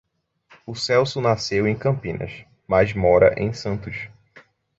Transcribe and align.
O 0.65 0.73
Celso 0.73 1.21
nasceu 1.21 1.67
em 1.67 1.77
Campinas, 1.77 2.43
mas 2.67 2.91
mora 2.91 3.35
em 3.37 3.53
Santos. 3.53 3.95